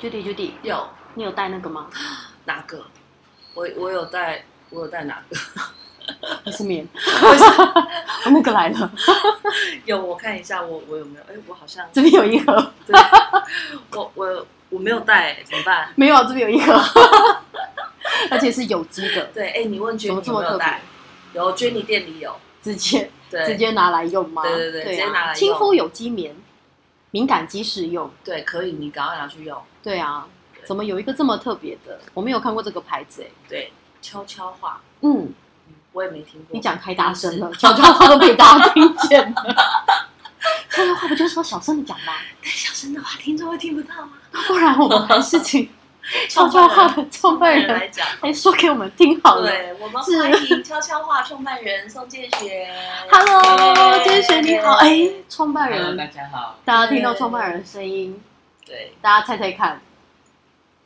[0.00, 1.88] Judy，Judy，有你有带那个吗？
[2.46, 2.82] 哪个？
[3.54, 5.36] 我我有带，我有带哪个？
[6.44, 6.86] 还 是棉？
[8.24, 8.90] 我 那个来了。
[9.84, 11.24] 有，我看一下，我我有没有？
[11.24, 12.72] 哎，我好像这边有一盒。
[13.94, 15.92] 我我我没有带，怎么办？
[15.96, 16.72] 没有，这边有一盒，
[18.30, 19.26] 而且是有机的。
[19.34, 20.80] 对，哎，你问娟有没有带？
[21.34, 24.42] 有，娟妮店里有，直接直接拿来用吗？
[24.42, 25.34] 对对对，直接拿来用。
[25.34, 26.34] 亲肤有机棉，
[27.10, 28.10] 敏感肌适用。
[28.24, 29.60] 对，可以，你赶快拿去用。
[29.82, 30.26] 对啊，
[30.64, 32.00] 怎么有一个这么特别的？
[32.14, 33.26] 我没有看过这个牌子哎。
[33.48, 34.80] 对，悄悄话。
[35.02, 35.32] 嗯。
[35.92, 39.42] 我也没听过，你讲太大声了，悄悄话都被大家听见了。
[40.70, 42.12] 悄悄话不就是说小声的讲吗？
[42.40, 44.12] 但小声的话，听众会听不到吗？
[44.46, 45.68] 不然我们还是请
[46.28, 49.48] 悄悄话的创办人来讲，来说给我们听好了。
[49.48, 52.68] 对，我们欢迎悄悄话创办人宋建学。
[53.10, 56.56] Hello，建学你好，哎，创办人，大家好。
[56.64, 58.20] 大家听到创办人的声音，
[58.66, 59.80] 对，大家猜猜看，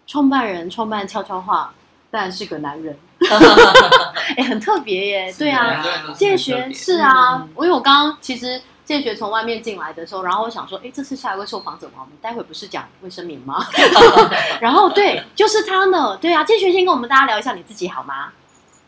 [0.07, 1.73] 创办人创办悄悄话，
[2.11, 2.98] 当然是个男人。
[4.37, 5.35] 哎，很特别耶！
[5.39, 5.83] 对啊，
[6.15, 11.95] 建学是啊，因为我刚刚其实建学从外面进来的时候，然后我想说，哎，这是下一位受访者吗？
[12.01, 13.64] 我们待会不是讲卫生棉吗？
[14.61, 16.17] 然后对，就是他呢。
[16.19, 18.33] 对啊，建学先跟我们大家聊一下你自己好吗？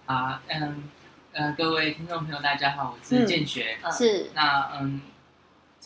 [0.05, 0.85] 啊，嗯，
[1.33, 3.79] 呃，各位听众朋友，大家好，我是建学。
[3.91, 4.31] 是。
[4.35, 5.01] 那嗯，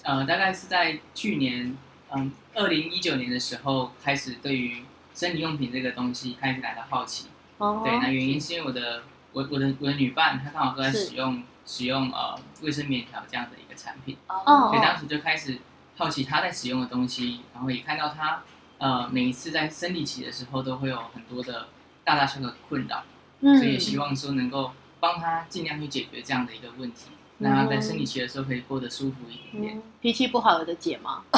[0.03, 1.77] 呃，大概是在去年，
[2.15, 4.85] 嗯，二零一九年的时候，开始对于
[5.15, 7.29] 生理用品这个东西开始感到好奇。
[7.59, 9.03] 哦对，那原因是因为我的
[9.33, 15.61] 我我的我的女伴她刚好都在使用使用呃卫生棉条这样的一个产品，所以当时就开始
[15.97, 18.43] 好奇他在使用的东西，然后也看到他
[18.79, 21.69] 呃每一次在生理期的时候都会有很多的
[22.03, 23.05] 大大小小的困扰，
[23.41, 27.11] 所以也希望说能够帮他尽量去解决这样的一个问题。
[27.43, 29.83] 那在生理期的时候可以过得舒服一点点。
[30.01, 31.23] 脾气不好有的解吗？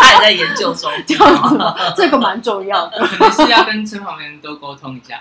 [0.00, 0.90] 他也在研究中，
[1.96, 2.98] 这个蛮重要的。
[3.06, 5.18] 可能是要跟身旁的人多沟通一下，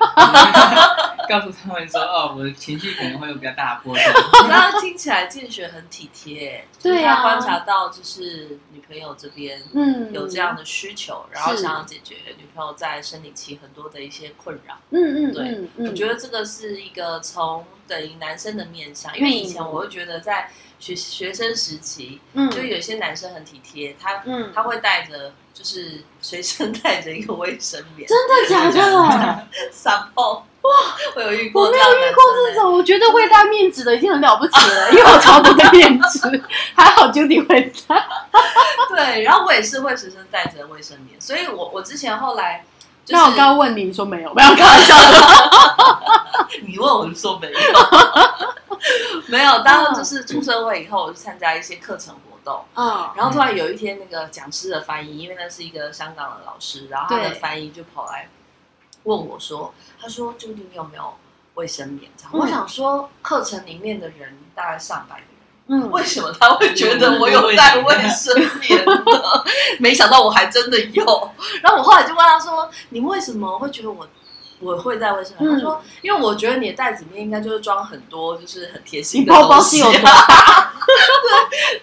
[1.27, 4.03] 告诉他们说：“哦，我的情绪可能会有比较大的波动。”
[4.47, 14.75] 刚刚听起来建学很体贴，对啊，观察到就是女朋友这边嗯有这样的需求，然后想要解决女朋友在生理期很多的一些困扰。
[14.91, 29.47] 嗯嗯，对，我觉得这个是一个从等于男生的面相，因为以前我会觉得在学学生时期，嗯，就有些男生很体贴，他嗯他会带着就是随身 带着一个卫生棉，真的假的？
[29.71, 30.71] 三包哇，
[31.15, 36.43] 我有遇过，我没有遇过这种，我觉得会带面纸的已经很了不起了，因为我超多的面纸，
[36.75, 38.07] 还好 Judy 会带。
[38.95, 42.63] 对，然后我也是会随身带着卫生棉，所以我我之前后来。
[43.07, 45.17] 那我刚刚问你，你说没有，没有开玩笑的。
[46.67, 47.59] 你问我就说没有，
[49.27, 49.63] 没有。
[49.63, 58.27] 当然就是出社会以后，我就参加一些课程活动，嗯，然后突然有一天，那个讲师的翻译，因为那是一个香港的老师，然后他的翻译就跑来
[59.03, 61.13] 问我说：“他说，究竟，你有没有
[61.55, 65.23] 卫生棉？”我想说，课程里面的人大概上百。
[65.71, 68.91] 嗯，为什么他会觉得我有在卫生棉呢？
[69.79, 71.31] 没想到我还真的有。
[71.61, 74.07] 然后我后来就问他说：“你为什么会觉得我
[74.59, 80.01] 我会在卫生棉？”他说：“因为我觉得你的袋子里面应该就是装很多，就是很贴心的东西。”对。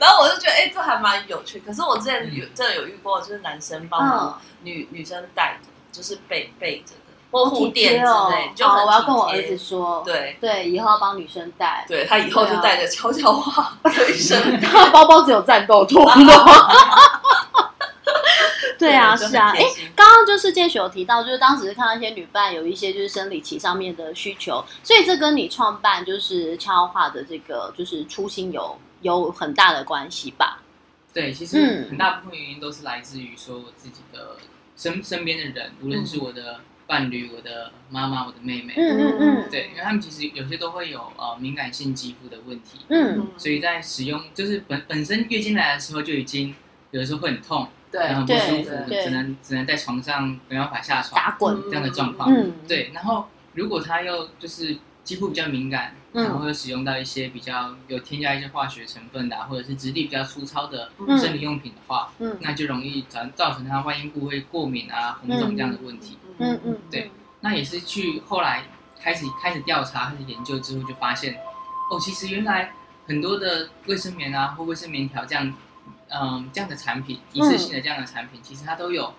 [0.01, 1.63] 然后我就觉得，哎，这还蛮有趣。
[1.65, 6.95] 可是我之前有真的有遇过，就是男生帮忙女女生带着，就是背背着。
[7.45, 16.11] 护垫之类，就我要跟我儿子说，对对，以后要帮女生带，对他以后就带着悄悄话卫生，他包包只有战斗托。
[18.79, 30.61] 对啊，是啊，哎，刚刚就是建雪有提到，就是当时看到一些女伴有一些就是生理期上面的需求，所以这跟你创办就是悄悄话的这个就是初心有有很大的关系吧？
[31.15, 34.37] 对，其实很大部分原因都是来自于说我自己的
[34.77, 36.61] 身身边的人，无论是我的。
[36.87, 46.55] 伴侣、我的妈妈、我的妹妹，嗯嗯嗯，对，因为他们其实有些都会有呃敏感性肌肤的问题，嗯，所以在使用就是本本身月经来的时候就已经
[46.93, 66.17] 有的时候会很痛，对，很不舒服，只能只能在床上没办法下床打滚这样的状况，嗯，对，然后如果他又就是肌肤比较敏感，然后又使用到一些比较有添加一些化学成分的，或者是质地比较粗糙的生理用品的话，嗯，那就容易造造成他外阴部会过敏啊、红肿这样的问题。
[66.39, 67.11] 嗯嗯，对，
[67.41, 68.65] 那也是去后来
[69.01, 71.35] 开始开始调查、开始研究之后，就发现，
[71.91, 72.73] 哦，其实原来
[73.07, 75.55] 很多的卫生棉啊或卫生棉条这样，
[76.09, 79.15] 嗯，这样的产品，一次性的这样的产品，其实它都有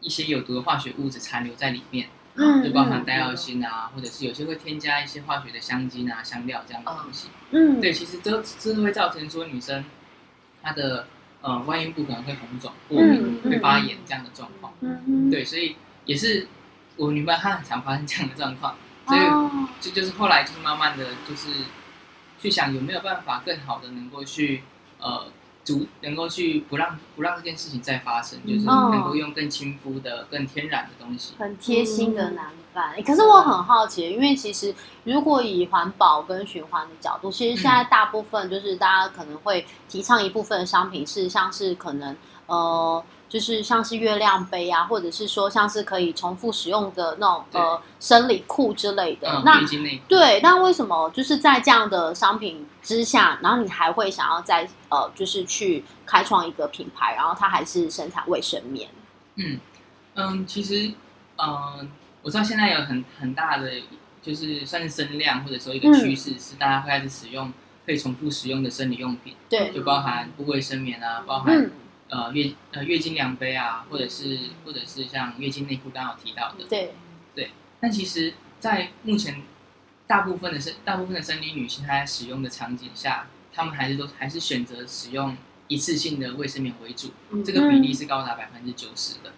[0.00, 9.84] 一些有毒的化学物质残留在里面，嗯，就包含戴奥辛啊，或者是有些会添加一些化学的香精啊、香料这样的东西，嗯，对，其实都这都会造成说女生
[10.62, 11.06] 她的
[11.42, 15.76] 呃外阴部可能会红肿、过敏、会发炎这样的状况，嗯嗯对，所以。
[16.10, 16.48] 也是
[16.96, 18.74] 我女伴，她很常发生这样的状况，
[19.06, 19.20] 所以
[19.80, 21.50] 这就是后来就是慢慢的就是
[22.40, 24.64] 去想有没有办法更好的能够去
[24.98, 25.26] 呃
[25.62, 31.34] 阻能够去不让不让这件事情再发生，就是能够用更亲肤的、更天然的东西。
[31.38, 34.74] 很贴心的男伴，可是我很好奇，因为其实
[35.04, 42.16] 如果以环保跟循环的角度，其实现在大部分就是大家可能会提倡一部分的商品是像是可能
[42.46, 43.04] 呃。
[43.30, 49.42] 就是像是月亮杯啊，或者是说像是可以重复使用的那种呃生理裤之类的。
[49.44, 49.60] 那
[50.08, 58.90] 对，那为什么就是在这样的商品之下，然后你还会想要再呃，就是去开创一个品牌，然后它还是生产卫生棉？
[59.36, 59.60] 嗯
[60.14, 60.92] 嗯，其实
[61.38, 61.88] 嗯，
[62.22, 63.70] 我知道现在有很很大的
[64.20, 67.52] 就是算是声量，或者说一个趋势是大家会开始使用
[67.86, 71.70] 可以重复使用的生理用品，对，就包含不卫生棉啊，包含。
[72.10, 76.92] 呃月呃月经量杯啊，或者是或者是像月经内裤刚好提到的，对
[77.34, 77.50] 对。
[77.80, 79.42] 但其实，在目前
[80.06, 85.34] 大部分的生大部分的生理女性，她在使用的场景下，她们还是都还是选择使用
[85.68, 87.12] 一次性的卫生棉为主，
[87.42, 89.32] 这个比例是高达百分之九十的。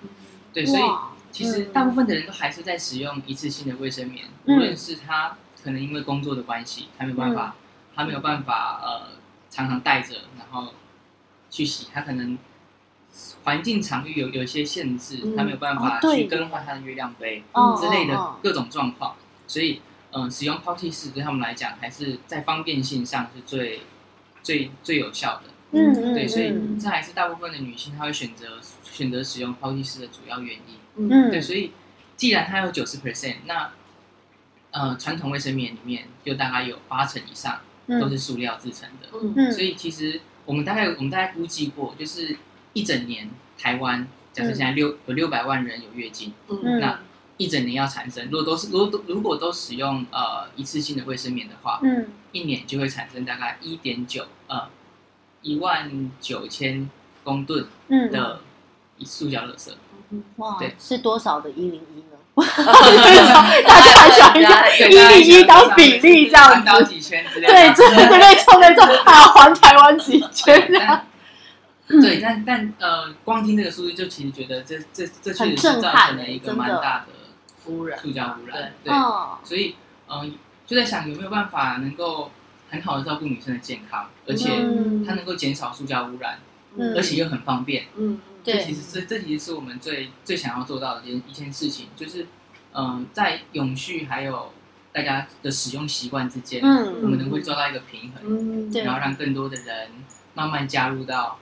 [0.53, 0.83] 对，所以
[1.31, 7.55] 其实大部分的人都还是在使用一次性的卫生棉，无论是她可能因为工作的关系，她没有办法，
[7.95, 9.19] 她没有办法呃
[9.51, 10.75] 常常带着，然后
[11.51, 12.37] 去洗，她可能。
[13.44, 17.43] 环境场域有有一些限制，他没有办法去更换他的月亮杯
[17.81, 19.17] 之类的各种状况，
[19.49, 19.81] 所以
[20.12, 23.81] 嗯，使用抛弃式对他们来讲，还是在方便性上是最
[24.43, 25.50] 最最有效的。
[25.73, 31.09] 嗯对，所以这还是大部分的女性她会选择选择使用抛弃式的主要原因。
[31.09, 31.73] 嗯，对，所以
[32.17, 33.71] 既然它有九十 percent，那
[34.71, 37.61] 呃传统卫生棉里面就大概有八成以上
[37.99, 39.09] 都是塑料制成的。
[39.35, 42.37] 嗯所以其实我们大概我们大概估计过，就是。
[42.73, 43.29] 一整年，
[43.59, 46.33] 台湾假设现在六有六百万人有月经，
[46.81, 47.01] 那
[47.37, 54.69] 一整年要产生，如果都是如果如果都使用呃一次性的卫生棉的话，嗯，一年就会产生大概一点九呃
[55.43, 56.89] 一万九千
[57.25, 57.67] 公吨
[58.11, 58.41] 的
[59.05, 59.71] 塑胶垃圾。
[60.37, 62.19] 哇，对，是多少的一零一呢？
[63.67, 71.07] 大家还想一下一零一当比例这样子，几圈之类对，对对没错没错，还要还台湾几圈这样。
[71.88, 77.06] 对，但但呃，光听这个数据就其实觉得这这这确实是造成了一个蛮大的
[77.67, 78.73] 污染，塑胶污染。
[78.82, 78.93] 对，
[79.44, 79.74] 所以
[80.08, 80.34] 嗯，
[80.65, 82.31] 就在想有没有办法能够
[82.70, 84.48] 很好的照顾女生的健康，而且
[85.05, 86.39] 它能够减少塑胶污染，
[86.96, 87.86] 而且又很方便。
[87.96, 92.27] 嗯，对，其实这这其实是我们最最想要做到的一件一件事情，就是
[92.72, 94.53] 嗯，在永续还有
[94.93, 99.89] 大家的使用习惯之间，嗯，我们能够做到一个平衡，然后让更多的人
[100.32, 101.39] 慢慢加入到。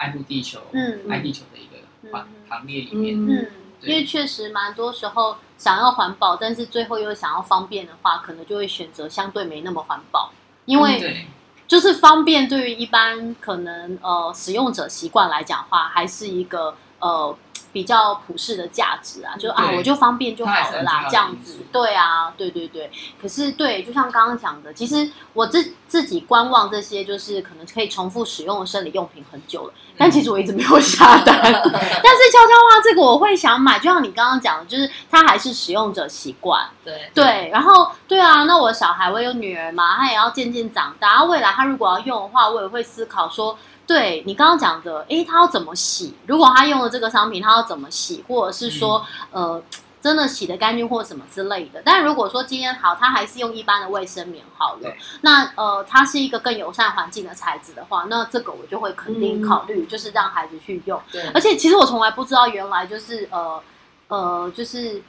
[0.00, 1.76] 爱护地球，嗯，爱地球的一个
[2.10, 3.46] 行行列里面，嗯，
[3.82, 10.32] 因为确实蛮多时候想要环保，但是最后又想要方便的话，可能就会选择相对没那么环保，
[10.64, 11.26] 因为
[11.68, 17.36] 就是方便对于一般可能呃使用者习惯来讲话，还是一个呃。
[17.72, 22.90] 比较普世的价值啊，就啊，我就方便就好了啦，这样子，对啊，对对对。
[23.20, 31.40] 可是对，就像刚刚讲的，其实我自自己观望这些，就是可能可以重复使用的生理用品很久了，但其实我一直没有下单。
[31.42, 37.50] 但是悄悄话这个我会想买，就像你刚刚讲的，就是它还是使用者习惯，对对。
[37.52, 43.56] 然后对啊，那我小孩我有女儿嘛，她也要渐渐长大，未来她如果要用的话，我也会思考说。
[43.90, 46.14] 对你刚刚讲的，哎，他要怎么洗？
[46.28, 48.24] 如果他用了这个商品，他要怎么洗？
[48.28, 49.60] 或者是说，呃，
[50.00, 51.82] 真的洗的干净或什么之类的？
[51.84, 54.92] 但如果说今天好，他还是用一般的卫生棉好了，
[55.22, 61.02] 那呃，它是一个更友善环境的材质的话，那这个我就会肯定考虑，就是让孩子去用。
[61.10, 63.60] 对，而且其实我从来不知道，原来就是呃。
[64.10, 65.00] 呃，就是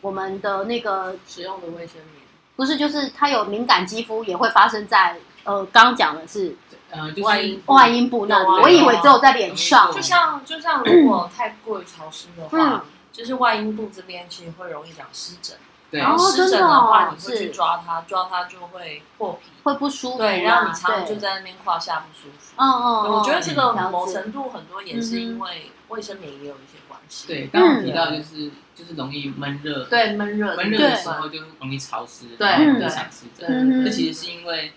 [0.00, 2.22] 我们的那个使用的卫生棉，
[2.54, 6.54] 不是，就是它有敏感肌肤也会发生在呃，刚刚讲的是
[6.90, 15.56] 呃，外阴外阴部那里，我以为只有在脸上，就像就像如果太过于潮湿的话，就是外阴部这边其实会容易长湿疹。
[15.90, 20.18] 然后湿疹的话，你会去抓它，抓它就会破皮，会不舒服。
[20.18, 22.54] 对，然后你常常就在那边胯下不舒服。
[22.56, 27.28] 嗯嗯，我觉得这个某程度很多也是因为卫生棉也有一些关系。
[27.28, 33.84] 对，刚刚提到就是就是容易闷热，对闷热闷热的时候就容易潮湿，对，会长湿疹。
[33.84, 34.72] 这其实是因为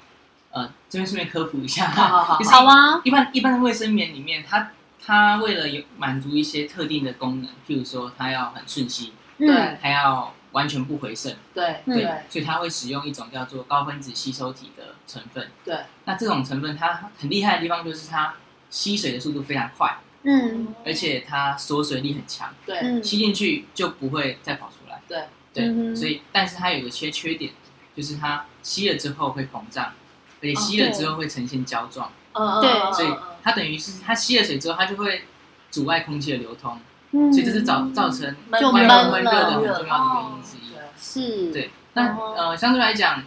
[0.51, 3.01] 呃，这边顺便科普一下，好好 好啊。
[3.03, 4.71] 一般一般的卫生棉里面，它
[5.03, 10.33] 它为了有满足一些特定的功能，譬如说它要很瞬吸，对，它要。
[10.51, 15.47] 完全不回渗，对对，所以它会使用一种叫做高分子吸收体的成分。
[15.63, 18.33] 对，那这种成分它很厉害的地方就是它
[18.71, 24.99] 吸水的速度非常快，嗯，而且它锁水力很强，对，吸进去就不会再跑出来。
[25.07, 27.51] 对对，所以但是它有一些缺点，
[27.95, 29.93] 就是它吸了之后会膨胀，
[30.41, 32.11] 而且吸了之后会呈现胶状。
[32.33, 35.23] 嗯对，所以它等于是它吸了水之后，它就会
[35.71, 36.79] 阻碍空气的流通。
[37.11, 40.69] 所以这是造造成就闷闷热的很重要的原因之一。
[40.95, 41.71] 是，对。
[41.93, 43.23] 那呃，相对来讲，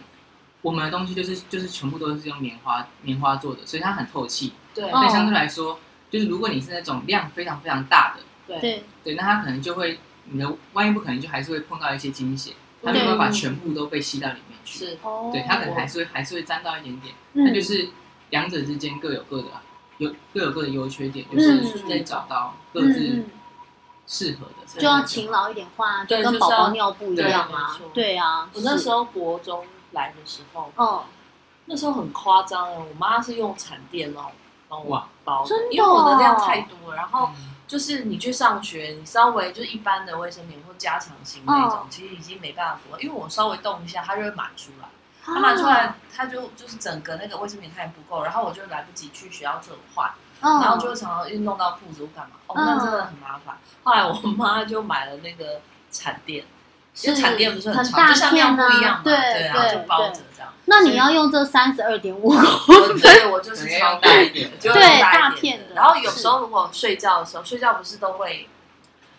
[0.61, 4.53] 我们的东西就是就是全部都是用棉花棉花做的，所以它很透气。
[4.73, 4.89] 对。
[4.89, 5.79] 所以相对来说，
[6.09, 14.79] 就是如果你是那种量非常非常大的，对对，那它可能就会你的万一不可能就还是会碰到一些惊险，它没有办法全部都被吸到里面去。
[14.79, 14.97] 是。
[15.31, 17.15] 对，它可能还是会还是会沾到一点点。
[17.33, 17.89] 那就是
[18.29, 19.47] 两者之间各有各的
[19.97, 23.25] 有各有各的优缺点，就是在找到各自。
[24.05, 27.79] 适合的就要勤劳一点换，就跟宝宝尿布一样啊。
[27.93, 31.05] 对啊，我那时候国中来的时候，哦，
[31.67, 34.25] 那时候很夸张哦，我妈是用产垫哦
[34.67, 36.97] 帮我包，因为我的量太多了。
[36.97, 37.29] 然后
[37.73, 44.87] 就是你去上学，你稍微就是一般的卫生棉或加长型那种，其实已经没办法，因为我稍微动一下，它就会满出来。
[45.23, 50.11] 它满出来，它就就是整个那个卫生棉它也不够，然后我就来不及去学校这换。
[50.39, 53.57] 然后就会常常运动到裤子或干嘛，哦，那真的很麻烦。
[53.83, 56.45] 后来我妈就买了那个产垫，
[57.01, 59.13] 因为产垫不是很大，就像尿布一样嘛，对，
[59.47, 60.53] 然后就包着这样。
[60.65, 62.37] 那你要用这三十二点五公
[62.97, 65.75] 分，我就是超大一点，就对大片的。
[65.75, 68.47] 然后有时候如果睡觉的时候，睡觉不是都会，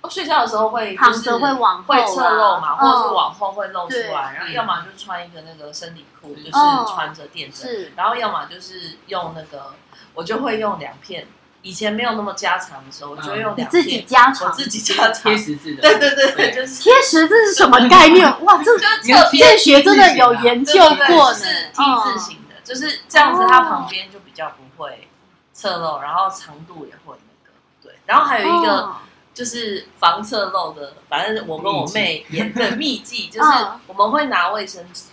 [0.08, 6.50] 睡觉的时候会躺着会往会侧漏嘛，或者是往后会露出来，然后要么就穿一个那个生理裤，就是
[6.94, 9.74] 穿着垫着，然后要么就是用那个。
[10.16, 11.26] 我就会用两片，
[11.64, 13.68] 以前没有那么加长的时候，我就用两片。
[13.70, 15.80] 自己加长，我自己加长贴十字的。
[15.80, 18.24] 对对对，就是贴十字是什么概念？
[18.44, 18.70] 哇，这
[19.02, 20.78] 这学真的有研究
[21.08, 21.34] 过呢。
[21.34, 25.08] 是 T 字形的，就是这样子，它旁边就比较不会
[25.52, 27.52] 侧漏，然后长度也会那个。
[27.82, 28.92] 对，然后还有一个
[29.32, 33.50] 就是防侧漏的，反正我跟我妹研的 秘技就是
[33.86, 35.04] 我们会拿卫生纸。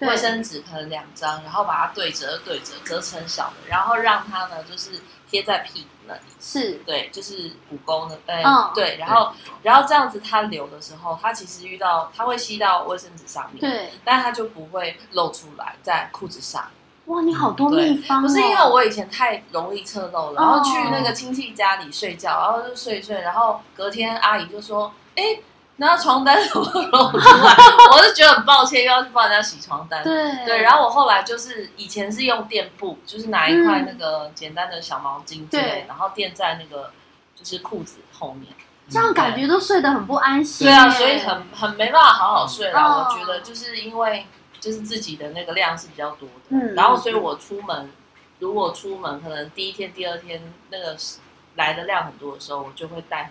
[0.00, 4.92] 卫生纸可能两张，然后把它对折对折，折成小的，然后让它呢就是
[5.30, 8.42] 贴在屁股那里，是对，就是骨沟呢，哎，
[8.74, 9.32] 对，然后
[9.62, 16.64] 然后这样子它流的时候，它其实遇到它会吸到卫生纸上面，对，但它就不会露出来在裤子上。
[17.06, 25.40] 哇，你好多秘方，不是因为我以前太容易侧漏了，然后去那个亲戚家里睡觉，然后就睡睡，然后隔天阿姨就说，哎。
[25.80, 27.56] 那床单怎么露出来？
[27.90, 30.04] 我是觉得很抱歉，又要去帮人家洗床单。
[30.04, 36.92] 对对，然后我后来就是以前是用垫布，就是拿一块那个简单的小毛巾，对，然后垫在那个
[37.34, 38.52] 就是裤子后面，
[38.90, 40.66] 这样感觉都睡得很不安心。
[40.66, 42.98] 对啊，所以很很没办法好好睡啦。
[42.98, 44.26] 我觉得就是因为
[44.60, 47.90] 就是自己的那个量是比较多的，嗯，然后所以我出门
[48.38, 50.94] 如果出门可能第一天、第二天那个
[51.56, 53.30] 来的量很多的时候，我就会带。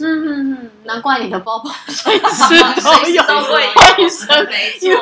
[0.00, 2.22] 嗯嗯嗯，难怪你的包包随时
[3.26, 4.46] 都有卫生，
[4.80, 4.98] 因为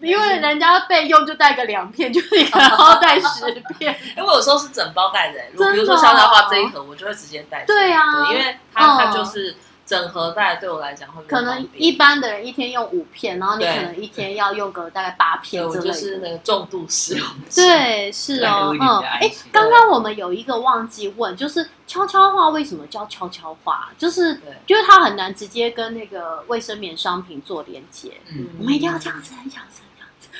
[0.00, 3.96] 因为人家备用就带个两片，就你可能要带十片。
[4.16, 7.64] 因为有时候是整包带的，如比如说肖家花这一盒，我就会直接带。
[7.66, 9.54] 对呀，因为它它就是。
[9.86, 15.92] 整合袋对我来讲会可能一般的人一天用五片，然后你可能一天要用个大概八片之类的。
[15.92, 17.26] 就是那个重度使用。
[17.54, 23.92] 对，是哦，嗯，哎，刚刚我们有一个忘记问，就是悄悄话为什么叫悄悄话？
[23.96, 28.20] 就是就是它很难直接跟那个卫生棉商品做连接。
[28.26, 29.82] 嗯，我们一定要这样子，这样子，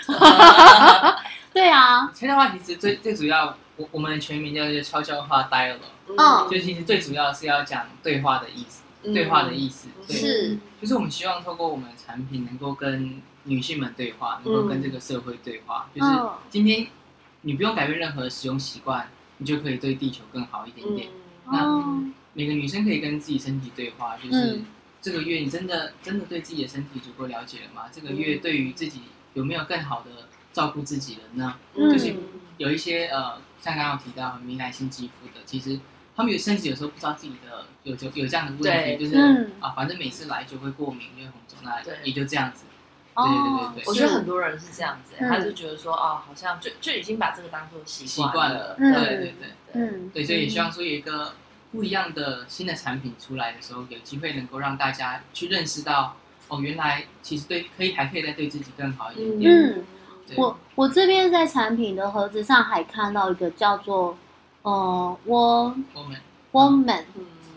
[0.07, 1.17] 这样子。
[1.55, 5.77] 对啊，悄悄话其实最最主要，我我们的全名叫做悄悄话 dialog，
[6.09, 8.83] 嗯，就其实最主要是要讲对话的意思。
[9.13, 15.89] 对话的意思是，就是我们希望透过我们的产品，能够跟女性们对话，能够跟这个社会对话。
[15.95, 16.11] 就是
[16.51, 16.87] 今天
[17.43, 19.09] 你不用改变任何使用习惯，
[19.39, 21.09] 你就可以对地球更好一点点。
[21.47, 22.03] 那
[22.35, 24.61] 每个女生可以跟自己身体对话，就是
[25.01, 27.85] 这个月你真的真的对自己的身体足够了解了吗？
[27.93, 29.03] 这个月对于自己
[29.35, 31.57] 有没有更好的照顾自己了呢？
[31.75, 32.15] 就是
[32.59, 35.79] 有一些呃，像刚刚提到敏感性肌肤的，其实
[36.17, 39.17] 他们有甚至有时候不知道自己的有有有这样的问题，就是
[39.61, 42.65] 啊，反正每次来就会过敏，因为红肿，那也就这样子。
[43.15, 48.75] 对对对对，我觉得很多人是这样子，他就觉得说哦，好像就就已经把这个当做习惯了。
[48.77, 49.35] 对对对，
[49.73, 51.33] 嗯，对，所以也希望说有一个。
[51.73, 56.17] 不一样的新的产品出来的时候，有机会能够让大家去认识到，
[56.49, 59.53] 哦，原来其实对可以还可以再对自己更好一点。
[59.53, 59.85] 嗯，
[60.37, 64.17] 我我这边在产品的盒子上还看到一个叫做
[64.63, 65.85] 呃，woman。
[66.53, 67.05] Woman，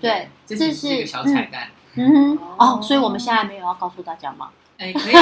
[0.01, 1.69] 对，这是一个小彩蛋。
[1.95, 4.49] 嗯哼，哦，所以我们现在没有要告诉大家吗？
[4.77, 5.13] 哎，可以。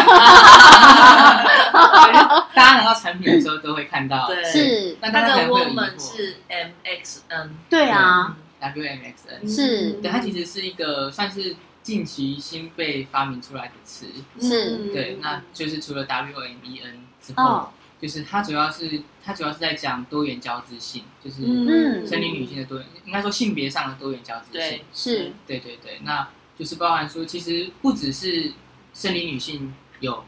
[2.54, 4.98] 大家拿到产品的时候都会看到，是。
[5.02, 8.36] 那那个 woman 是 M X N，对啊。
[8.60, 14.08] WMXN 是，对，它其实是一个算是近期新被发明出来的词，
[14.42, 17.70] 是，对，那就是除了 WMEN 之后，
[18.00, 26.28] 就是它主要是它主要是在讲多元交织性，就是生理女性的多元，应该说性别上的多元交织性，是，对对对，那
[26.58, 28.54] 就是包含说，其实不只是
[28.94, 30.24] 生理女性有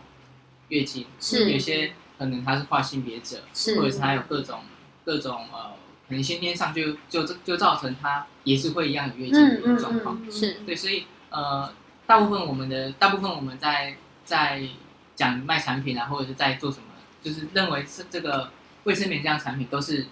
[0.69, 4.59] 月经，是，有些可能她是跨性别者，是，或者是她有各种
[5.05, 5.79] 各种呃。
[6.07, 10.53] 可能先天上就就就造成她也是会一样有月经的状况，是。
[10.65, 11.71] 对，所以呃，
[12.07, 13.95] 大部分我们的大部分我们在
[14.25, 14.59] 在
[15.13, 16.85] 讲卖产品啊，或者是在做什么，
[17.21, 18.51] 就是认为是这个
[18.83, 20.05] 卫生棉这样产品都是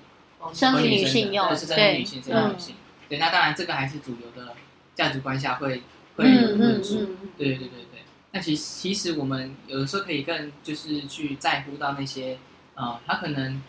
[0.54, 2.76] 生理女性用，都是生理女性、生理女性。
[3.10, 4.54] 对，那当然这个还是主流的
[4.96, 5.82] 价值观下会
[6.16, 7.16] 会有论述。
[7.38, 8.02] 对对对对对。
[8.32, 12.38] 那其实其实我们有的时候可以更就是去在乎到那些
[12.76, 13.62] 呃，他可能。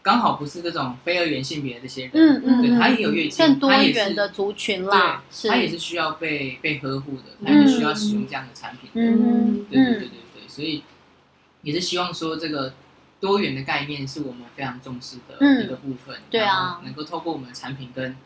[0.00, 10.82] 刚好不是这种非二元性别的这些人，嗯嗯，对他也有月经，更多元的族群啦，他也是需要被被呵护的，他也是需要使用这样的产品，嗯，对对对对对，所以
[11.62, 12.74] 也是希望说这个
[13.20, 18.16] 多元的概念是我们非常重视的一个部分，对啊，能够透过我们的产品跟。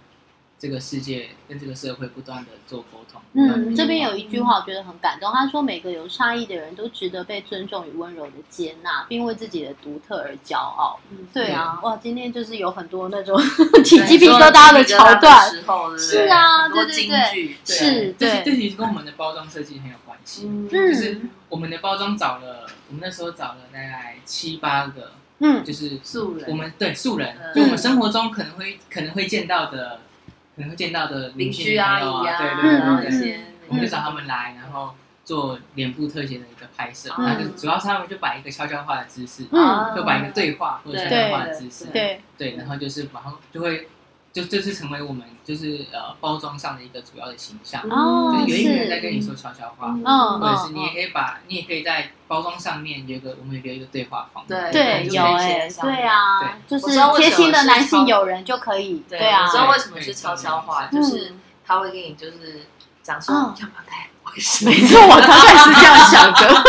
[0.59, 3.21] 这个世界跟这个社会不断的做沟通。
[3.33, 13.37] 嗯，这边有一句话我觉得很感动，他说：“每个有差异的人都值得被尊重与温柔的接纳，并为自己的独特而骄傲。”嗯，对啊，哇，今天就是有很多那种
[13.85, 15.51] 起鸡皮疙瘩的桥段，
[15.99, 20.47] 是啊，对对对，是，对这其实跟我们的包装设计很有关系。
[20.47, 30.01] 嗯，就是我们的包装找了，我们那时候找了大概七八个，嗯，就是素人，我们对素人，就我们生活中可能会可能会见到的。
[30.55, 39.45] 可能会见到的邻居啊，对对对对，我们就找他们来，然后做脸部特写的一个拍摄，那就主要是他们就摆一个悄悄话的姿势，
[39.97, 43.89] 就摆一个对话或者悄悄话的姿势，对对，然后就是然后就会。
[44.33, 47.91] 就这是成为我们就是呃包装上的一个主要的形象，就
[48.49, 49.93] 是有一个人在跟你说悄悄话，
[50.39, 61.35] 或者是你也可以把你也可以在包装上面有一个我们有一个对话框，对对有哎对啊，就是贴心的男性友人就可以，对啊，知道为什么是悄悄话，就是
[61.67, 62.63] 他会跟你就是
[63.03, 63.67] 讲说要不要
[64.33, 64.41] 开。
[64.65, 66.63] 没错，我刚才是这样想的。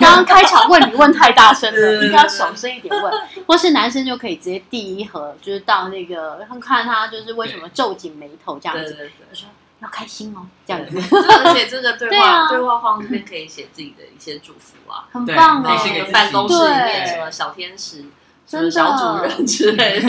[0.00, 3.12] 刚刚开场问你问太大声了，应该要小声一点问。
[3.46, 8.96] 或是男生就可以直接第一盒，就是到那个看他就是为什么皱紧眉头这样子。
[9.28, 9.48] 他说
[9.80, 10.98] 要开心哦，这样子。
[11.16, 16.10] 而且这个对话对话框这边可以写自己的一些祝福啊，很棒哦。
[16.12, 18.04] 办公室里面什么小天使、
[18.46, 20.08] 什么小主人之类的，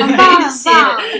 [0.49, 0.69] 写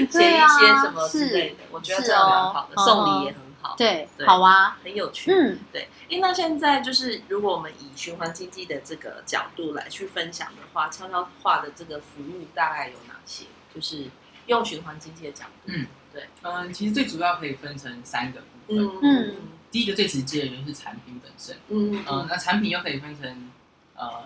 [0.10, 3.51] 写一些什么之类的，我觉得这样蛮好的，送礼也很。
[3.78, 5.32] 对，好啊，很有趣。
[5.32, 5.88] 嗯，对。
[6.10, 13.46] 哎，那现在就是，如果我们以循环经济的这个角度来去分享的话，悄悄话的这个服务大概有哪些？
[13.74, 14.06] 就是
[14.48, 15.52] 用循环经济的角度。
[15.66, 16.28] 嗯，对。
[16.42, 19.00] 嗯，其实最主要可以分成三个部分。
[19.02, 19.36] 嗯，
[19.72, 21.56] 第一个最直接的就是产品本身。
[21.70, 22.28] 嗯嗯。
[22.30, 23.52] 那产品又可以分成
[23.96, 24.24] 呃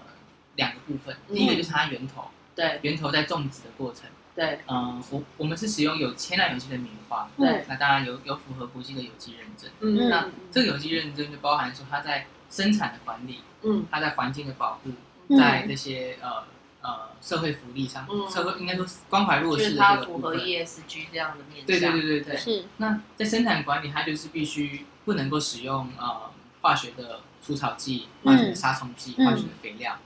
[0.55, 1.15] 两个部分。
[1.27, 2.25] 第一个就是它源头。
[2.55, 2.79] 对。
[2.81, 4.03] 源头在种植的过程。
[4.35, 14.91] 对，嗯，我我们是使用有天然有机的棉花，对，那当然有有符合国际的有机认证，嗯，那这个有机认证就包含说它在生产的管理，嗯，它在环境的保护，
[15.37, 16.43] 在这些呃
[16.81, 22.65] 呃社会福利上，社会应该说关怀弱势的这个符合 ESG 这样的面对对对对对，是。
[22.77, 26.29] 那在生产管理，它就是必须不能够使用呃
[26.61, 29.97] 化学的除草剂、化学的杀虫剂、化学的肥料。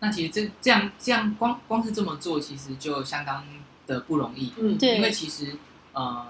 [0.00, 3.44] 那其实这这样这样光光是这么做，其实就相当
[3.86, 4.52] 的不容易。
[4.58, 4.96] 嗯，对。
[4.96, 5.56] 因为其实
[5.92, 6.26] 呃，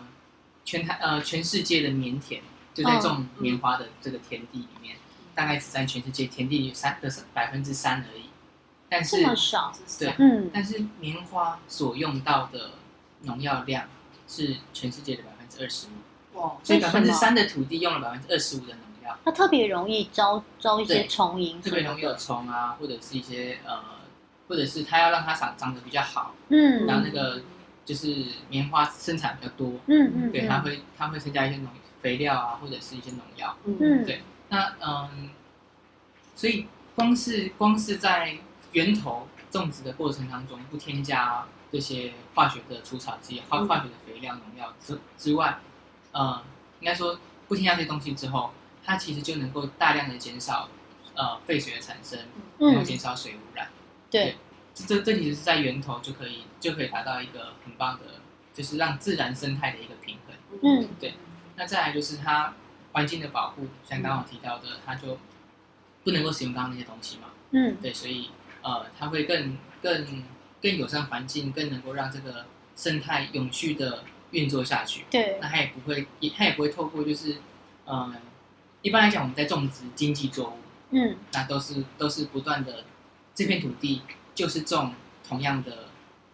[0.65, 2.43] 全台呃全世界的棉田
[2.75, 4.97] 就在种棉花的这个田地里面，
[5.35, 8.25] 大概只占全世界田地里三的百分之三而已。
[8.89, 10.51] 但是这么少，对，嗯。
[10.53, 12.73] 但是棉花所用到的
[13.23, 13.87] 农药量
[14.27, 15.91] 是全世界的百分之二十五。
[16.41, 23.79] 哦，所以百分之三的土地用了百分之二十五的农药，它特别容易招招一些虫蝇，特别容易有虫啊，或者是一些呃，
[24.49, 27.43] 或者是它要让它长长得比较好，嗯，然后那个
[27.85, 31.69] 就是棉花生产比较多，嗯嗯，对，它会它会增加一些农
[32.01, 35.31] 肥料啊，或者是一些农药，嗯，对，那嗯，
[36.35, 38.37] 所以光是光是在
[38.73, 41.45] 源头种植的过程当中不添加。
[41.73, 45.57] 这些化学的除草剂、化化学的肥料、农药之之外，
[46.11, 46.43] 呃，
[46.81, 48.51] 应该说不添加这些东西之后，
[48.85, 50.69] 它其实就能够大量的减少
[51.15, 52.19] 呃废水的产生，
[52.59, 53.69] 然后减少水污染。
[54.11, 54.37] 对，
[54.75, 58.05] 这这其实是在源头就可以就可以达到一个很棒的，
[58.55, 60.61] 就是让自然生态的一个平衡。
[60.63, 61.15] 嗯，对。
[61.57, 62.55] 那再来就是它
[62.93, 65.19] 环境的保护，像刚刚提到的，它就
[66.05, 67.29] 不能够使用刚刚那些东西嘛。
[67.51, 68.31] 嗯，对，所以
[68.63, 70.23] 呃，它会更更。
[70.63, 72.45] 更友善环境，更能够让这个
[72.77, 75.07] 生态永续的运作下去。
[75.11, 77.39] 对，那它也不会，也它也不会透过就是，
[77.87, 78.13] 呃，
[78.83, 80.53] 一般来讲我们在种植经济作物，
[80.91, 82.85] 嗯，那都是都是不断的，
[83.35, 84.03] 这片土地
[84.35, 84.95] 就是种
[85.27, 85.89] 同样的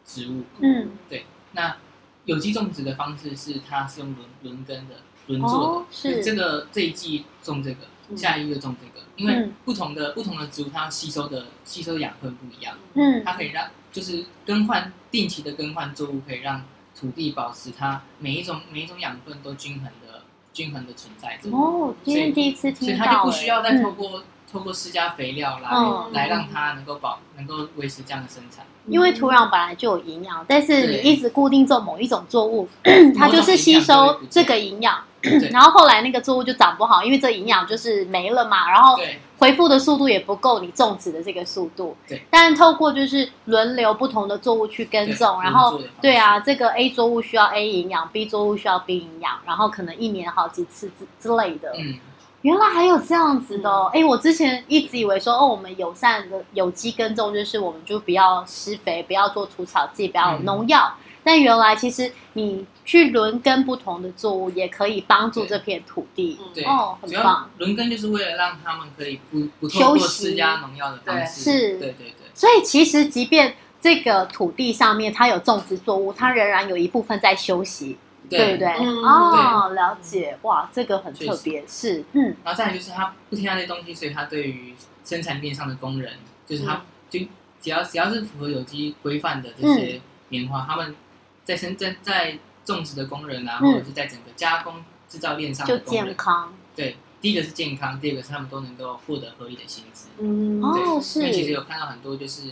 [0.05, 1.27] 植物，嗯，对。
[1.53, 1.77] 那
[2.25, 13.69] 有机种植的方式是它是用轮轮耕的，轮作的，是这个这一季种这个，下一个种这个，因为不同的不同的植物它吸收的吸收养分不一样，嗯，它可以让。
[13.93, 16.63] 就是更换定期的更换作物，可以让
[16.95, 20.06] 土地保持它每一种每一种养分都均衡的
[20.57, 21.39] 均衡的存在。
[21.53, 25.69] 哦，今天第一次听到，所以它就不需要再透过透过施加肥料来
[26.13, 28.65] 来让它能够保能够维持这样的生产。
[28.87, 32.67] 因为土壤本来就有营养，但是你一直固定种某一种作物，
[33.19, 35.05] 它就是吸收这个营养，
[35.53, 38.97] 然后后来那个作物就长不好，因为这营养就是没了嘛，然后。
[39.39, 42.23] 回复的速度也不够你种植的这个速度，对。
[42.31, 51.73] 但透过就是轮流不同的作物去耕种，然后对啊，这个 A 作物需要 A 营养，B 作物需要 B 营养，然后可能一年好几次之之类的。
[51.79, 51.99] 嗯，
[52.41, 53.87] 原来还有这样子的。
[53.93, 60.95] 哎，我之前一直以为说哦，我们友善的有机耕种就是我们就不要施肥，不要做除草剂，不要农药。
[61.27, 66.39] 但原来其实你去轮耕不同的作物，也可以帮助这片土地。
[66.55, 67.51] 对，哦，很棒。
[67.59, 71.41] 轮耕就是为了让他们可以不不透过施加农药的方式。
[71.41, 72.31] 是，对对对。
[72.33, 77.99] 所以其实即便这个土地上面它有种植作物，它仍然有一部分在休息，
[78.31, 78.69] 对不对？
[79.03, 80.39] 哦，了解。
[80.43, 81.65] 哇，这个很特别。
[81.67, 82.37] 是，嗯。
[82.45, 86.13] 然后再来就是它不添加那些东西，所以它对于生产链上的工人，
[86.47, 87.19] 就是它就
[87.61, 90.95] 只要只要是符合有机规范的这些棉花，他们。
[91.47, 96.53] 在生在在种植的工人啊，或者是在整个加工制造链上的工人，健康。
[96.75, 100.09] 对，第一个是健康，第二个是他们都能够获得合理的薪资。
[100.19, 101.21] 嗯，哦，是。
[101.21, 102.49] 因为其实有看到很多就是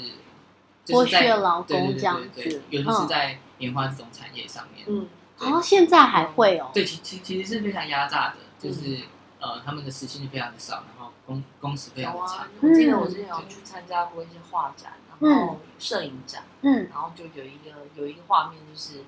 [0.87, 4.87] 剥削劳工这样子，尤其是在棉花这种产业上面。
[4.87, 6.70] 嗯，哦，现在还会哦。
[6.72, 9.00] 对，其其其实是非常压榨的，就是
[9.40, 12.46] 呃，他们的时薪非常的少，然后工工时非常的长。
[12.61, 14.92] 我记得我之前有去参加过一些画展。
[15.20, 19.05] 然后摄影展，嗯，然后就有一个有一个画面，就是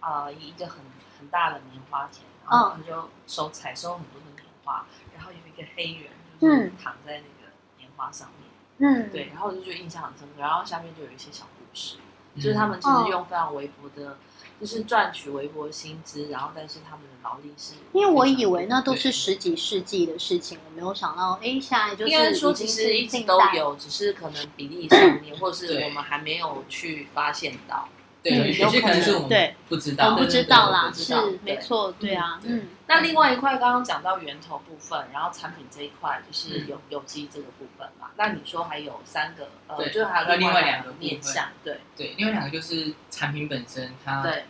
[0.00, 0.80] 呃一个很
[1.18, 11.98] 很大的棉花田，然后他就收采收很多的棉花，然后有一个黑人就是躺在那个棉花上面，嗯，对，然后我就觉得印象很深刻，然后下面就有一些小故事，
[12.36, 14.16] 就是他们其实用非常微薄的。
[14.60, 27.88] 就是赚取微薄薪资，然后但是他们的劳力是，因为我以为那都是十几世纪的事情，我没有想到，哎，现在就是应该说其实一直都有，只是可能比例上面， 或者是我们还没有去发现到。
[28.22, 32.68] 对，有些可能是我们不知道，不知道啦，是没错，对啊，嗯。
[32.86, 38.10] 那另外一块刚刚讲到源头部分，然后产品这一块就是有有机这个部分嘛？
[38.16, 41.80] 那你说还有三个，呃，就还有另外两个面向，对。
[41.96, 44.44] 对，另外两个就是产品本身，它对。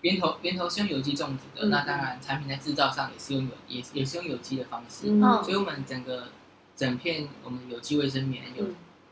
[0.00, 5.06] 源头源头是用有机种植的，那当然产品在制造上也是用有也也是用有机的方式，
[5.44, 6.28] 所以我们整个
[6.74, 8.64] 整片我们有机卫生棉有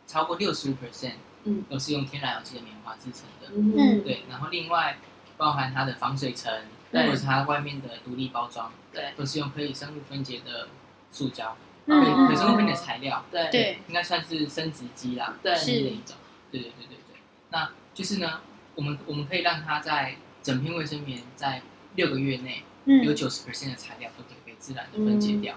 [0.06, 1.12] 超过六十五 percent。
[1.44, 3.48] 嗯，都是用天然有机的棉花制成的。
[3.54, 4.98] 嗯，对，然后另外
[5.36, 6.52] 包含它的防水层，
[6.92, 10.68] 或者是它外面的独立包装，对，都是用可以生物分解的
[11.10, 11.98] 塑胶，可
[12.28, 15.66] 可生物分解材料，对，应该算是生殖机啦，对，是。
[15.66, 16.16] 的一种。
[16.50, 16.96] 对对对对。
[17.10, 18.40] 对，那就是呢，
[18.74, 21.62] 我们我们可以让它在整片卫生棉在
[21.94, 25.54] 六个月内，有九十 percent 的材料都可以被自然的分解掉。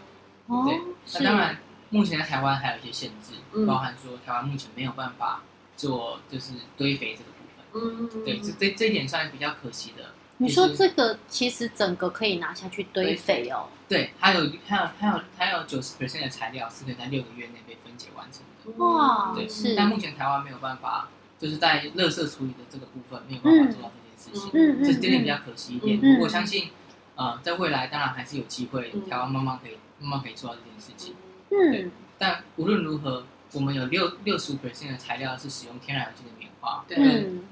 [0.48, 0.80] 对，
[1.14, 1.58] 那当然
[1.90, 3.34] 目前在台湾还有一些限制，
[3.66, 5.42] 包含说台湾目前没有办法。
[5.84, 10.12] 做就是堆肥这个部分，嗯，对，这这这一点算比较可惜的。
[10.38, 13.68] 你说这个其实整个可以拿下去堆肥哦。
[13.88, 18.84] 对，还有还有还有还有九十 percent 的材料是可以在六个月内被分解完成的。
[18.84, 19.76] 哇，对，是。
[19.76, 26.20] 但目前台湾没有办法，就是在垃圾处理的这个部分没有办法做到这件事情，嗯嗯，这点点比较可惜一点。
[26.20, 26.70] 我相信，
[27.16, 31.16] 呃，在未来当然还是有机会，台湾慢慢可以慢慢可以做到这件事情。
[31.52, 36.98] 嗯，但无论如何，我们有六六十五 percent 的材料是使用天然有机的棉花，对，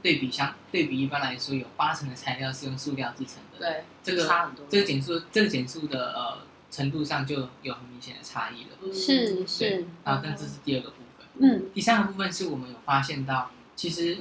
[0.01, 3.59] 对比相对比一般来说，有八成的材料是用塑料制成的。
[3.59, 4.65] 对，这个差很多。
[4.67, 6.39] 这个减速，这个减速的呃
[6.71, 8.93] 程度上就有很明显的差异了。
[8.93, 9.85] 是是。
[10.03, 11.27] 啊，但这是第二个部分。
[11.39, 11.69] 嗯。
[11.73, 14.17] 第三个部分是我们有发现到，其实，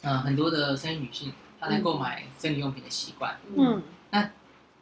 [0.00, 4.30] 嗯，很多的生育女性她在购买生理用品的习惯，嗯，那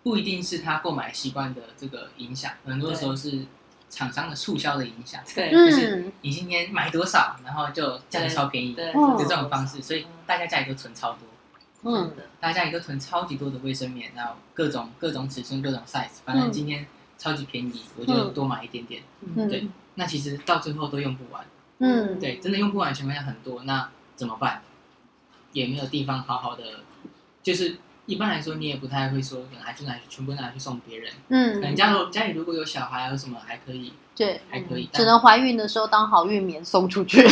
[0.04, 3.46] 不一定是她购买习惯的这个影响，很多时候是。
[3.94, 11.20] 厂商的促销的影响，对，就是你今天买多少，然后就价格超便宜，对，就这种方式，所以大家家里都存超多，
[11.82, 16.84] 嗯，大家家里都存超级多的卫生棉，然后各种各种尺寸、各种 size，反正今天
[17.16, 19.00] 超级便宜，我就多买一点点，
[19.48, 21.44] 对，那其实到最后都用不完，
[21.78, 24.60] 嗯，对，真的用不完情况下很多，那怎么办？
[25.52, 26.80] 也没有地方好好的，
[27.42, 27.76] 就是。
[28.06, 31.10] 一般来说，你也不太会说，拿去拿去全部拿去送别人。
[31.28, 37.22] 嗯，可能家里家里如果有小孩有什么还可以，对，还可以，只能怀孕的时候当好运棉送出去。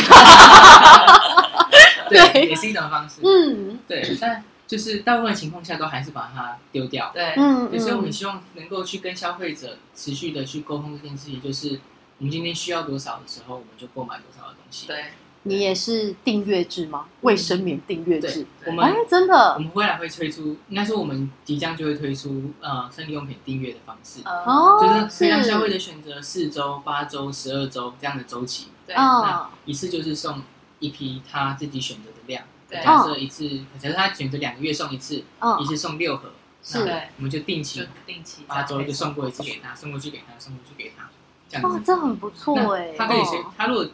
[2.09, 3.21] 对，也是一种方式。
[3.23, 7.11] 嗯，对，但就是大部分情况下都还是把它丢掉。
[7.13, 11.79] 对，嗯，所以我们希望能够去跟消费者持续的去沟通这件事情，就是
[12.17, 14.87] 我们今天需要多少的时候，我们就购买多少的东西。
[14.87, 15.05] 对。
[15.45, 17.05] 你也是订阅制吗？
[17.21, 18.45] 卫生棉订阅制？
[18.65, 30.41] 我们哎，真的，我们未来会推出，应该说我们即将就会推出呃生理用品订阅的方式，哦，就是让消费者选择四周、八周、十二周这样的周期，对，那一次就是送
[30.79, 35.23] 一批他自己选择的量，假设一次，假设他选择两个月送一次，
[35.59, 36.31] 一次送六盒，
[36.63, 36.79] 是，
[37.17, 41.09] 我们就定期，定期八周就送过一次给他，送过去给他，送过去给他，
[41.49, 43.85] 这样子，这很不错哎，他可以先，他如果。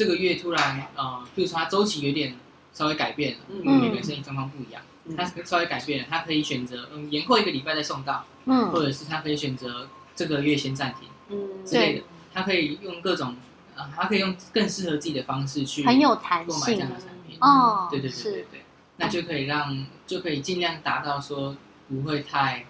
[0.00, 2.34] 这个月突然，呃，比如说它周期有点
[2.72, 4.80] 稍微改变了，因为每个人身体状况不一样，
[5.14, 9.86] 它稍微改变了，它可以选择嗯延后一个礼拜再送到，嗯，或者是它可以选择
[10.16, 11.66] 这个月先暂停，嗯。
[11.66, 13.36] 之类的，它可以用各种，
[13.76, 16.48] 啊，它可以用更适合自己的方式去很有弹性。
[16.48, 18.64] 购买这样的产品，哦，对对对对对，
[18.96, 21.54] 那就可以让就可以尽量达到说
[21.90, 22.64] 不会太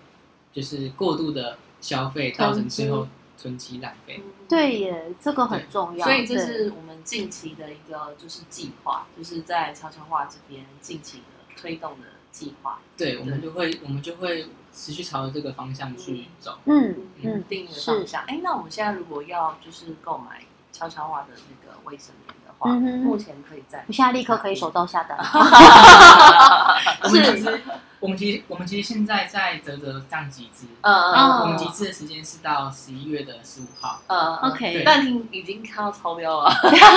[0.52, 3.06] 就是过度的消费，造成最后。
[3.42, 6.04] 囤积浪费，对耶，这个很重要。
[6.04, 12.80] 所以这是我们近期的一个就是计划，就是在悄悄话这边近期的推动的计划。
[12.96, 16.58] 对，我们就会我们就会持续朝着这个方向去走。
[16.64, 18.24] 嗯嗯，定的方向。
[18.24, 25.16] 哎，那我们现在如果要就是购买悄悄话的那个卫生棉的话，目前可以在，我现在立刻可以手到下单。
[27.08, 27.62] 是。
[28.00, 36.50] 我们其实，我们其实现在在泽泽上集资，嗯嗯，我们集资的时间是到十一月的十五号，嗯，OK，但听已经看到超标了，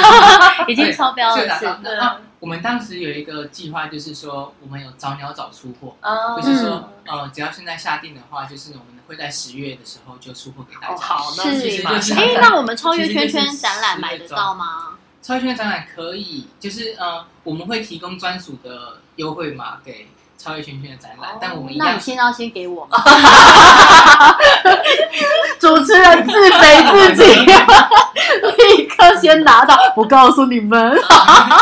[0.67, 1.65] 已经超标了，是。
[1.83, 2.21] 的。
[2.39, 5.95] 我们当时有一个计划，就是说我们有早鸟早出货，
[6.41, 10.97] 就是说，呃，只要现在下定的话，就是我们会在十月的时候就出货给大家。
[10.97, 11.43] 好，那
[11.99, 14.97] 是，哎，那我们超越圈圈展览买得到吗？
[15.21, 20.07] 超越圈圈展览可以，就是呃，我们会提供专属的优惠码给。
[20.43, 22.85] 超越圈圈的展览，但我们一那你先要先给我。
[22.85, 22.97] 吗？
[25.57, 27.45] 主持人自肥自己，
[28.57, 29.73] 立刻先拿到。
[29.95, 30.97] 我告诉你们，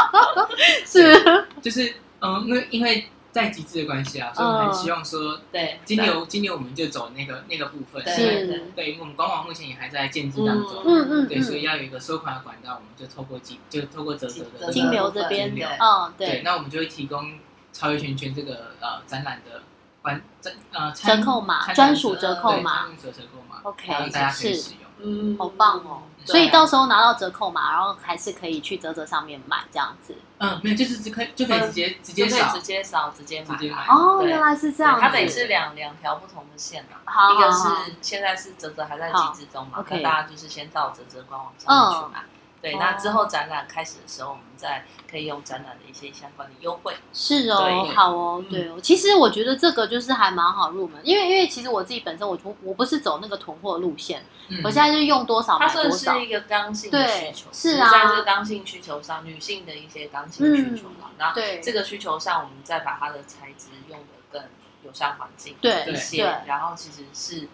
[0.84, 1.46] 是。
[1.62, 17.32] 就是嗯，因为因为在极致的关系啊，所以我们很希望说，对，金牛金牛我们就走那个那个部分，是，对，因为我们官网目前也还在建制当中，嗯嗯，对，所以要有一个收款的管道，我们就透过金，就透过泽泽的金流这边，嗯，对，那我们就会提供。
[17.74, 19.62] 超越圈圈这个呃展览的
[20.02, 26.04] 关折呃折扣码专属折扣码折折扣码，OK，让大家可以使用，嗯，好棒哦！
[26.26, 30.16] 所以到时候拿到折扣码，然后还是可以去泽泽上面买这样子。
[30.38, 33.86] 嗯，没有，就是只可以就可以直接直接扫，直接扫，直接买。
[33.88, 35.00] 哦，原来是这样。
[35.00, 36.98] 它等于是两两条不同的线嘛。
[37.06, 42.24] 好，一个是现在是泽泽还在机制中嘛，那大家就是先到泽泽官网上面去买。
[42.62, 46.96] 对，那之后展览开始的时候，我们再可以用展览的一些相关的优惠。
[47.12, 48.80] 是哦，好哦，对哦。
[48.80, 54.24] 其实我觉得这个就是还蛮好入门，因为因为其实我自己本身我我我不是走那个囤货路线，
[54.64, 55.90] 我现在就用多少买多少。
[55.90, 61.10] 它算是一个刚性的需求，是啊，在这个刚性需求上，女性的一些刚性需求嘛。
[61.18, 64.40] 那这个需求上，我们再把它的材质用的更
[64.84, 67.48] 友善环境一些，然后其实是。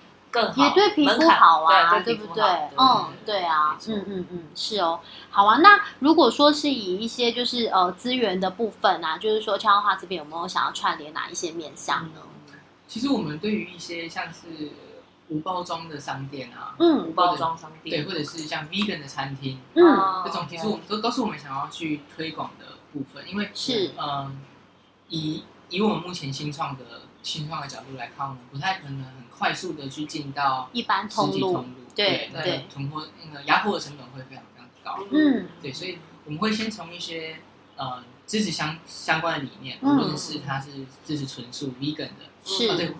[0.55, 2.43] 也对皮肤好啊，对不对？
[2.77, 5.57] 嗯，对啊，嗯嗯嗯，是哦，好啊。
[5.57, 12.21] 那如果说是以一些就是呃资源的部分啊，就是说悄悄话这边有没有想要串联哪一些面向呢？
[12.87, 14.71] 其实我们对于一些像是
[15.29, 19.83] 无包装的商店啊，嗯，无包装商店，对，或者是像 vegan 的餐厅，嗯，
[20.25, 24.39] 这种其实我们都都是我们想要去推广的部分，因为是嗯，
[25.09, 26.83] 以以我们目前新创的。
[27.27, 35.05] 情况的角度来看，我们不太可能很快速的去进到一般通路，对对，存货那个压货的成本会非常非常高。
[35.11, 37.35] 嗯，对，所以我们会先从一些
[37.75, 42.77] 呃支持相相关的理念，无论是它是支持纯素 vegan 的，是。
[42.77, 42.95] 对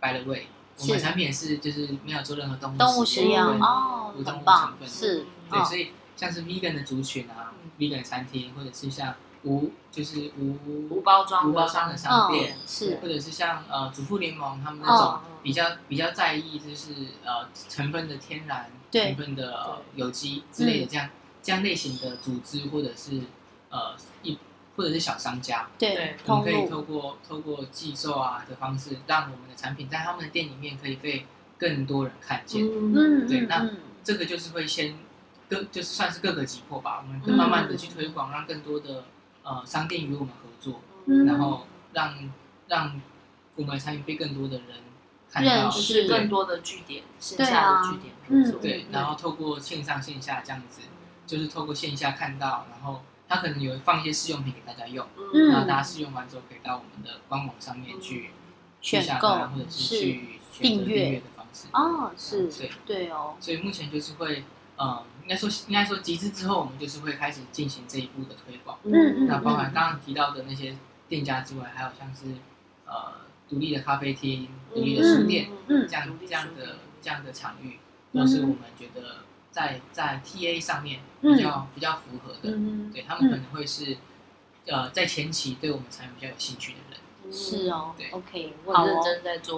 [0.00, 0.46] ，by the way，
[0.78, 3.42] 我们产品是就是没有做任何动物动物实验。
[3.42, 9.12] 哦，无动物成分，是，对，所以像是 vegan 的族群啊，vegan 餐厅或者是像。
[9.44, 10.58] 无就是无
[10.90, 12.98] 无包装无包装的商店，是。
[13.00, 16.92] 或者是像呃主妇联盟他们那种比较比较在意就是
[17.24, 21.08] 呃成分的天然成分的有机之类的这样
[21.42, 23.20] 这样类型的组织或者是
[23.68, 24.38] 呃一
[24.76, 31.26] 或者是小商家，对，我们可以透过透过寄售啊的方式，让我们的产品在他们的店里面可以被
[31.56, 32.64] 更多人看见。
[32.64, 33.70] 嗯，对，那
[34.02, 34.98] 这个就是会先
[35.48, 39.04] 各就是算是各个击破吧，我们慢慢的去推广，让更多的。
[39.44, 40.80] 呃，商店与我们合作，
[41.26, 42.14] 然后让
[42.66, 43.00] 让
[43.56, 44.66] 我们的产品被更多的人
[45.30, 50.80] 看到，是更多的据点，线下的据点合作，对，然后透过线上线下这样子，
[51.26, 55.06] 就是透过线下看到，然后他可能有放一些试用品给大家用，
[55.50, 58.30] 然后大家试用完之后可以到我们的官网上面去
[58.80, 62.70] 去选购或者是去选择订阅的方式，哦，是，对。
[62.86, 64.44] 对哦，所以目前就是会。
[64.76, 68.78] 呃，应该说，应该说集资之后，我们就是会开始进行这一步的推广。
[68.84, 69.26] 嗯嗯。
[69.26, 70.76] 那包含刚刚提到的那些
[71.08, 72.26] 店家之外，还有像是
[72.84, 73.12] 呃
[73.48, 77.78] 独立的咖啡厅、独立的书店，这样这样的这样的场域，
[78.12, 82.56] 都是我们觉得在在 TA 上面比较比较符合的。
[82.56, 83.96] 嗯对他们可能会是
[84.66, 87.00] 呃在前期对我们产品比较有兴趣的人。
[87.32, 89.04] 是哦，OK，好哦，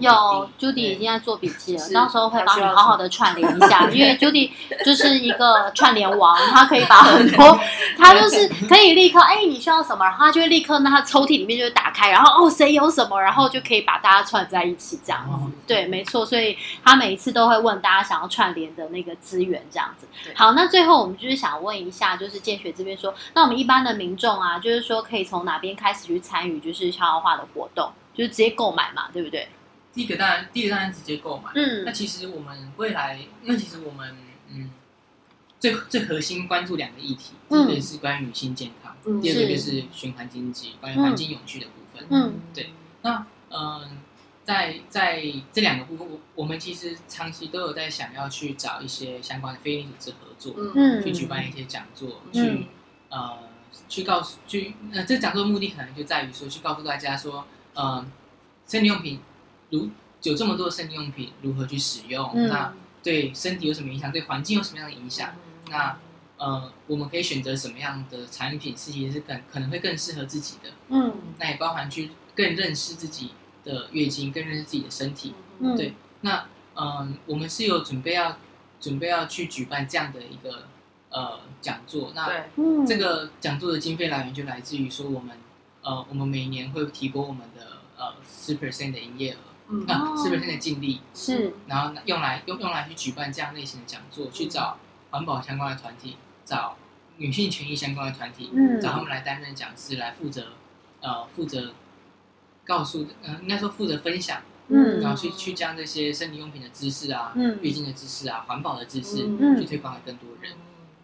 [0.01, 4.51] 有 Judy 已经在做笔记了，到时候会帮你好好的串联一下，因为 Judy
[4.85, 7.59] 就是一个串联王，他可以把很多，
[7.99, 15.23] 他就是可以立刻，哎，你需要什么，然后他就会立刻，那他抽屉里面就会打开，然后哦，谁有什么，然后就可以把大家串在一起这样。
[15.29, 20.07] 子，对，没错，所以他每一次都会问大家想要串联的那个资源这样子。
[20.35, 29.49] 好，那最后我们就是想问一下，就是建学这边说，那我们一般的民众啊，就是说可以从哪边开始去参与，就是悄悄话的活动，就是直接购买嘛，对不对？
[29.95, 31.51] 第一个当然，第一个当然直接购买。
[31.55, 34.15] 嗯，那其实我们未来，那其实我们
[34.51, 34.71] 嗯，
[35.59, 42.07] 最最核心关注两个议题，第一个是关于女性健康，第二个就是循环经济，关于环境永续的部分。
[42.11, 42.71] 嗯，对。
[43.01, 43.99] 那嗯，
[44.45, 52.67] 在在这两个部分，我我们其实长期都有在想要去找一些相关的非营利组织合作，嗯，去举办一些讲座，去
[53.09, 53.46] 呃。
[53.89, 58.05] 去告诉去呃，这讲座的目的可能就在于说，去告诉大家说，呃，
[58.67, 59.21] 生理用品
[59.71, 59.89] 如
[60.23, 65.35] 有这么多的生理用品如何去使用，那对身体有什么影响，对环境有什么样的影响？
[65.69, 65.99] 那
[66.37, 70.71] 呃，我们可以选择什么样的产品，是其实是更可能会更适合自己的。
[70.89, 73.31] 嗯，那也包含去更认识自己
[73.65, 75.35] 的月经，更认识自己的身体。
[75.61, 75.95] 嗯，对。
[76.23, 78.37] 那嗯，我们是有准备要
[78.81, 80.65] 准备要去举办这样的一个。
[81.11, 82.13] 呃，讲座。
[82.15, 82.45] 那
[82.87, 85.37] 这个讲座的经费来源就来自于说我们
[85.83, 89.37] 呃，我们每年会提供我们的呃十 percent 的营业额，
[89.69, 91.01] 嗯，十 percent 的净利。
[91.15, 94.79] 是，然后用来用用来去举办这样类型的讲座，去找
[95.11, 96.77] 环保相关的团体，找
[97.17, 100.49] 女性权益相关的团体，嗯，找他们来担任讲师，来负责
[101.01, 101.73] 呃负责
[102.65, 110.53] 告诉呃应该说负责分享，嗯，然后去去将这些生理用品的知识啊，嗯，月经的知识啊，环保的知识，嗯，去推广给更多人。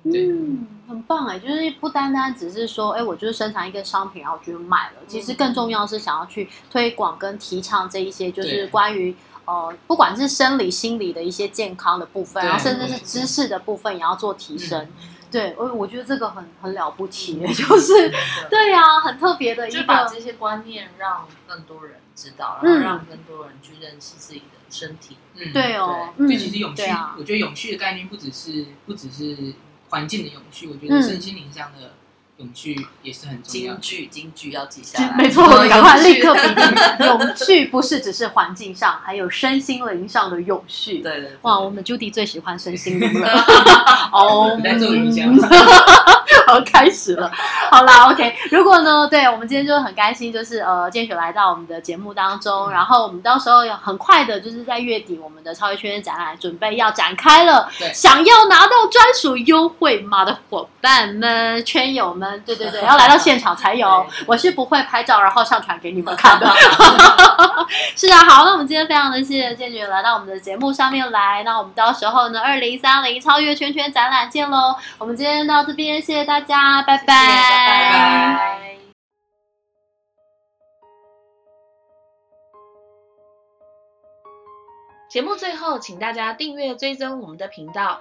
[0.04, 4.96] 嗯，很棒哎，就是不单单只是说，哎，我就是生产一个商品，然后我就卖了。
[5.06, 14.88] 其实更重要是想要去推广跟提倡这一些，就是关于呃，不管是生理、心理的一些健康的部分，然后甚至是知识的部分，也要做提升。
[15.30, 18.12] 对，我我觉得这个很很了不起， 就是
[18.50, 25.16] 对呀，很特别的一个，把这些观念让更多人知道，然后让更多人去认识自己的身体。
[25.36, 26.82] 嗯，对哦，对，其实永续，
[27.16, 29.54] 我觉得永续的概念不只是不只是。
[29.92, 31.92] 环境的永续，我觉得身心灵上的
[32.42, 33.74] 永续也是很重要。
[33.74, 35.14] 京剧，京剧要记下来。
[35.16, 37.04] 没错，赶快立刻笔记。
[37.04, 40.98] 永续不是只是环境上，还有身心灵上的永续。
[40.98, 41.30] 对对。
[41.42, 43.30] 哇，我们 Judy 最喜欢身心灵了。
[44.12, 45.22] 哦，在做瑜伽。
[46.44, 47.30] 好，开始了。
[47.70, 48.34] 好啦，OK。
[48.50, 57.68] 如果呢，对我们今天就很开心，就是呃，建雪来到我们的节目当中，然后我们到时候要很快的，就是在月底，我们的超越圈展览准备要展开了。
[57.78, 64.06] 对，想要拿到专属优惠码的伙伴们、圈友们，对对对， 要来到现场才有。
[64.26, 66.46] 我是不会拍照然后上传给你们看的。
[67.96, 71.42] 是啊，好，那我们今天非常的谢谢建军来到我们的节目上面来。
[71.44, 74.74] 那我们到时候呢，二零三零超越圈圈展览见喽。
[74.98, 78.68] 我们今天到这边，谢谢大家，拜拜。
[85.08, 88.00] 节目最后，请大家订阅追踪我们的频道，